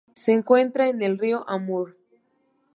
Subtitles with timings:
[0.15, 1.95] Se encuentra en el río Amur.